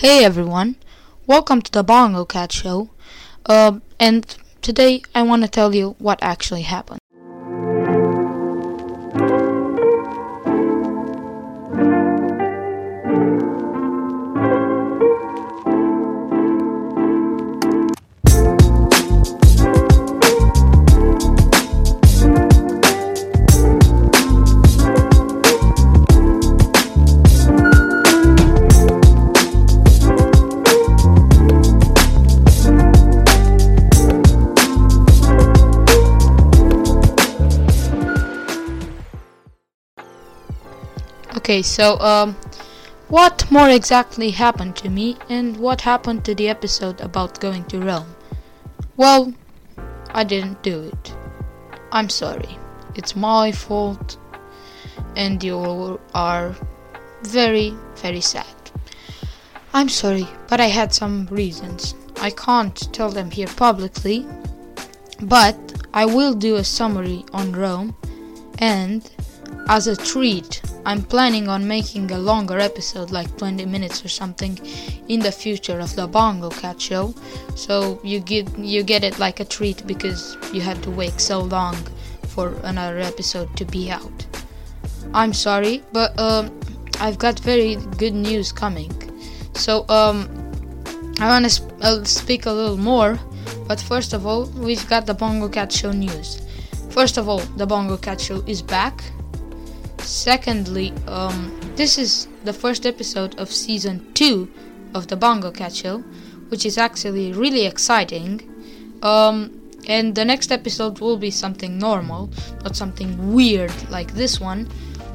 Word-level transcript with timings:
Hey 0.00 0.26
everyone, 0.26 0.76
welcome 1.26 1.62
to 1.62 1.72
the 1.72 1.82
Bongo 1.82 2.26
Cat 2.26 2.52
Show. 2.52 2.90
Uh, 3.46 3.80
and 3.98 4.36
today 4.60 5.00
I 5.14 5.22
want 5.22 5.40
to 5.42 5.48
tell 5.48 5.74
you 5.74 5.96
what 5.98 6.18
actually 6.20 6.62
happened. 6.62 7.00
Okay, 41.46 41.62
so 41.62 41.96
um, 42.00 42.34
what 43.06 43.48
more 43.52 43.70
exactly 43.70 44.30
happened 44.30 44.74
to 44.78 44.90
me, 44.90 45.16
and 45.28 45.56
what 45.56 45.80
happened 45.80 46.24
to 46.24 46.34
the 46.34 46.48
episode 46.48 47.00
about 47.00 47.38
going 47.38 47.62
to 47.66 47.78
Rome? 47.78 48.16
Well, 48.96 49.32
I 50.10 50.24
didn't 50.24 50.60
do 50.64 50.80
it. 50.82 51.14
I'm 51.92 52.08
sorry. 52.08 52.58
It's 52.96 53.14
my 53.14 53.52
fault, 53.52 54.18
and 55.14 55.40
you 55.40 56.00
are 56.16 56.52
very, 57.22 57.72
very 57.94 58.20
sad. 58.20 58.56
I'm 59.72 59.88
sorry, 59.88 60.26
but 60.48 60.60
I 60.60 60.66
had 60.66 60.92
some 60.92 61.26
reasons. 61.26 61.94
I 62.16 62.30
can't 62.30 62.92
tell 62.92 63.10
them 63.10 63.30
here 63.30 63.46
publicly, 63.46 64.26
but 65.22 65.56
I 65.94 66.06
will 66.06 66.34
do 66.34 66.56
a 66.56 66.64
summary 66.64 67.24
on 67.32 67.52
Rome, 67.52 67.94
and 68.58 69.08
as 69.68 69.86
a 69.86 69.94
treat, 69.94 70.60
I'm 70.86 71.02
planning 71.02 71.48
on 71.48 71.66
making 71.66 72.12
a 72.12 72.18
longer 72.18 72.60
episode, 72.60 73.10
like 73.10 73.36
20 73.38 73.66
minutes 73.66 74.04
or 74.04 74.08
something, 74.08 74.56
in 75.08 75.18
the 75.18 75.32
future 75.32 75.80
of 75.80 75.96
the 75.96 76.06
Bongo 76.06 76.48
Cat 76.48 76.80
Show. 76.80 77.12
So 77.56 77.98
you 78.04 78.20
get 78.20 78.56
you 78.56 78.84
get 78.84 79.02
it 79.02 79.18
like 79.18 79.40
a 79.40 79.44
treat 79.44 79.84
because 79.84 80.36
you 80.52 80.60
had 80.60 80.80
to 80.84 80.90
wait 80.92 81.20
so 81.20 81.40
long 81.40 81.74
for 82.28 82.54
another 82.62 83.00
episode 83.00 83.48
to 83.56 83.64
be 83.64 83.90
out. 83.90 84.26
I'm 85.12 85.32
sorry, 85.32 85.82
but 85.92 86.16
um, 86.20 86.56
I've 87.00 87.18
got 87.18 87.40
very 87.40 87.74
good 87.98 88.14
news 88.14 88.52
coming. 88.52 88.92
So 89.54 89.86
um, 89.88 90.30
I 91.18 91.26
want 91.26 91.46
to 91.46 91.50
sp- 91.50 91.74
uh, 91.80 92.04
speak 92.04 92.46
a 92.46 92.52
little 92.52 92.76
more, 92.76 93.18
but 93.66 93.80
first 93.80 94.12
of 94.12 94.24
all, 94.24 94.46
we've 94.54 94.88
got 94.88 95.06
the 95.06 95.14
Bongo 95.14 95.48
Cat 95.48 95.72
Show 95.72 95.90
news. 95.90 96.42
First 96.90 97.18
of 97.18 97.28
all, 97.28 97.40
the 97.58 97.66
Bongo 97.66 97.96
Cat 97.96 98.20
Show 98.20 98.44
is 98.46 98.62
back 98.62 99.02
Secondly, 100.06 100.92
um, 101.08 101.58
this 101.74 101.98
is 101.98 102.28
the 102.44 102.52
first 102.52 102.86
episode 102.86 103.34
of 103.40 103.50
season 103.50 104.06
2 104.14 104.48
of 104.94 105.08
the 105.08 105.16
Bongo 105.16 105.50
Cat 105.50 105.74
Show, 105.74 105.98
which 106.48 106.64
is 106.64 106.78
actually 106.78 107.32
really 107.32 107.66
exciting. 107.66 108.40
Um, 109.02 109.60
and 109.88 110.14
the 110.14 110.24
next 110.24 110.52
episode 110.52 111.00
will 111.00 111.16
be 111.16 111.32
something 111.32 111.76
normal, 111.76 112.30
not 112.62 112.76
something 112.76 113.34
weird 113.34 113.72
like 113.90 114.14
this 114.14 114.40
one. 114.40 114.68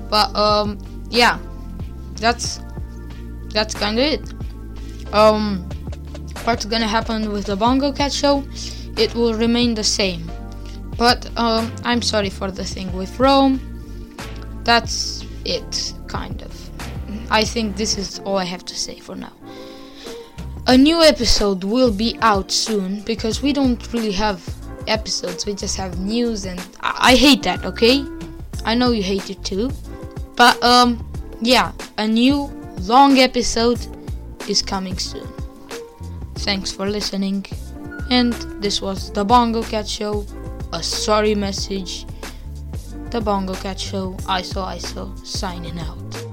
But 0.09 0.35
um, 0.35 0.77
yeah, 1.09 1.39
that's 2.15 2.59
that's 3.53 3.73
kind 3.73 3.97
of 3.97 4.03
it. 4.03 5.13
Um, 5.13 5.69
what's 6.43 6.65
gonna 6.65 6.87
happen 6.87 7.31
with 7.31 7.45
the 7.45 7.55
Bongo 7.55 7.93
Cat 7.93 8.11
Show? 8.11 8.43
It 8.97 9.15
will 9.15 9.35
remain 9.35 9.73
the 9.73 9.85
same. 9.85 10.29
But 10.97 11.29
um, 11.37 11.71
I'm 11.85 12.01
sorry 12.01 12.29
for 12.29 12.51
the 12.51 12.65
thing 12.65 12.91
with 12.91 13.17
Rome 13.17 13.70
that's 14.63 15.25
it, 15.45 15.93
kind 16.07 16.41
of. 16.41 16.69
I 17.29 17.43
think 17.43 17.75
this 17.75 17.97
is 17.97 18.19
all 18.19 18.37
I 18.37 18.43
have 18.45 18.65
to 18.65 18.75
say 18.75 18.99
for 18.99 19.15
now. 19.15 19.33
A 20.67 20.77
new 20.77 21.01
episode 21.01 21.63
will 21.63 21.91
be 21.91 22.17
out 22.21 22.51
soon 22.51 23.01
because 23.01 23.41
we 23.41 23.51
don't 23.51 23.91
really 23.93 24.11
have 24.11 24.47
episodes, 24.87 25.45
we 25.45 25.53
just 25.53 25.75
have 25.77 25.99
news, 25.99 26.45
and 26.45 26.59
I, 26.81 27.11
I 27.11 27.15
hate 27.15 27.43
that, 27.43 27.65
okay? 27.65 28.05
I 28.65 28.75
know 28.75 28.91
you 28.91 29.01
hate 29.01 29.29
it 29.29 29.43
too. 29.43 29.71
But, 30.35 30.61
um, 30.63 31.07
yeah, 31.41 31.71
a 31.97 32.07
new 32.07 32.45
long 32.81 33.17
episode 33.19 33.79
is 34.47 34.61
coming 34.61 34.97
soon. 34.97 35.27
Thanks 36.35 36.71
for 36.71 36.89
listening. 36.89 37.45
And 38.09 38.33
this 38.61 38.81
was 38.81 39.11
the 39.11 39.23
Bongo 39.23 39.63
Cat 39.63 39.87
Show, 39.87 40.25
a 40.73 40.83
sorry 40.83 41.35
message 41.35 42.05
the 43.11 43.19
Bongo 43.19 43.53
Cat 43.55 43.77
Show, 43.77 44.13
ISO 44.29 44.63
ISO, 44.65 45.25
signing 45.25 45.77
out. 45.79 46.30